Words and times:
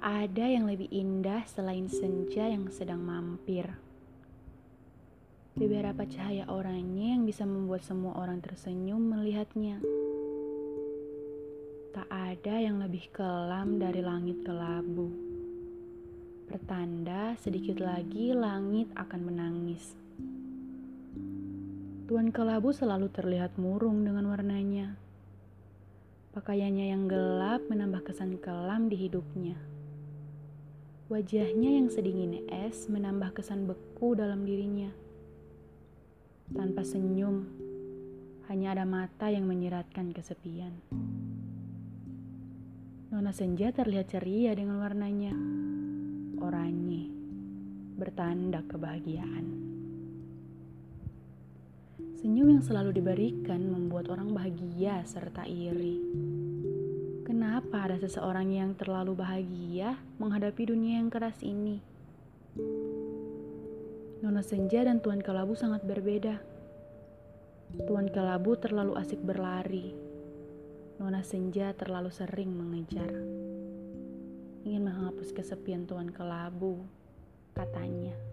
ada 0.00 0.46
yang 0.46 0.64
lebih 0.64 0.88
indah 0.88 1.42
selain 1.50 1.90
senja 1.90 2.46
yang 2.46 2.70
sedang 2.72 3.02
mampir. 3.02 3.66
Beberapa 5.52 6.08
cahaya 6.08 6.48
orangnya 6.48 7.12
yang 7.18 7.28
bisa 7.28 7.44
membuat 7.44 7.84
semua 7.84 8.16
orang 8.16 8.40
tersenyum 8.40 9.04
melihatnya. 9.12 9.84
Tak 11.92 12.08
ada 12.08 12.56
yang 12.56 12.80
lebih 12.80 13.12
kelam 13.12 13.76
dari 13.76 14.00
langit 14.00 14.40
kelabu. 14.48 15.12
Pertanda 16.48 17.36
sedikit 17.36 17.84
lagi 17.84 18.32
langit 18.32 18.88
akan 18.96 19.20
menangis. 19.28 19.92
Tuan 22.08 22.32
kelabu 22.32 22.72
selalu 22.72 23.12
terlihat 23.12 23.60
murung 23.60 24.08
dengan 24.08 24.32
warnanya. 24.32 24.96
Pakaiannya 26.32 26.96
yang 26.96 27.12
gelap 27.12 27.60
menambah 27.68 28.08
kesan 28.08 28.40
kelam 28.40 28.88
di 28.88 28.96
hidupnya. 28.96 29.71
Wajahnya 31.12 31.76
yang 31.76 31.92
sedingin 31.92 32.48
es 32.48 32.88
menambah 32.88 33.36
kesan 33.36 33.68
beku 33.68 34.16
dalam 34.16 34.48
dirinya. 34.48 34.88
Tanpa 36.56 36.88
senyum, 36.88 37.52
hanya 38.48 38.72
ada 38.72 38.88
mata 38.88 39.28
yang 39.28 39.44
menyiratkan 39.44 40.16
kesepian. 40.16 40.72
Nona 43.12 43.28
Senja 43.36 43.76
terlihat 43.76 44.08
ceria 44.08 44.56
dengan 44.56 44.80
warnanya. 44.80 45.36
Oranye, 46.40 47.12
bertanda 48.00 48.64
kebahagiaan. 48.64 49.46
Senyum 52.24 52.56
yang 52.56 52.64
selalu 52.64 52.96
diberikan 52.96 53.60
membuat 53.68 54.08
orang 54.08 54.32
bahagia 54.32 55.04
serta 55.04 55.44
iri. 55.44 56.00
Kenapa 57.22 57.86
ada 57.86 58.02
seseorang 58.02 58.50
yang 58.50 58.74
terlalu 58.74 59.14
bahagia 59.14 59.94
menghadapi 60.18 60.74
dunia 60.74 60.98
yang 60.98 61.06
keras 61.06 61.38
ini? 61.46 61.78
Nona 64.18 64.42
Senja 64.42 64.82
dan 64.82 64.98
Tuan 64.98 65.22
Kelabu 65.22 65.54
sangat 65.54 65.86
berbeda. 65.86 66.42
Tuan 67.86 68.10
Kelabu 68.10 68.58
terlalu 68.58 68.98
asik 68.98 69.22
berlari, 69.22 69.94
Nona 70.98 71.22
Senja 71.22 71.70
terlalu 71.78 72.10
sering 72.10 72.50
mengejar. 72.58 73.14
Ingin 74.66 74.82
menghapus 74.82 75.30
kesepian 75.30 75.86
Tuan 75.86 76.10
Kelabu, 76.10 76.82
katanya. 77.54 78.31